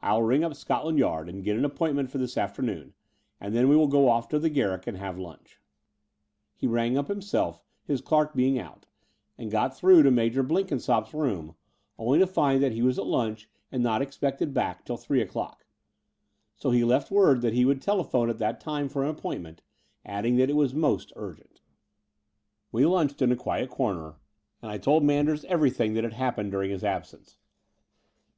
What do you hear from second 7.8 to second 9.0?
his clerk being out,